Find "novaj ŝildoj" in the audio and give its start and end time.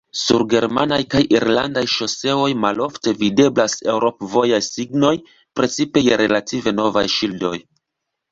6.81-7.55